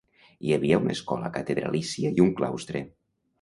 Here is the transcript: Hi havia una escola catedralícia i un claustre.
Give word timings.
Hi 0.45 0.53
havia 0.55 0.79
una 0.83 0.95
escola 0.99 1.29
catedralícia 1.35 2.13
i 2.21 2.25
un 2.27 2.33
claustre. 2.41 2.83